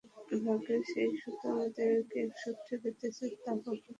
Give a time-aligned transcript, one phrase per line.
[0.43, 3.89] ভাগ্যের যেই সুতো আমাদেরকে একসূত্রে গেঁথেছে, তা কখনও ছিঁড়বে না।